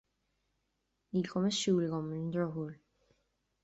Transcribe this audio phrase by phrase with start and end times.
[1.13, 2.77] Níl cumas siúil agam, ar an drochuair.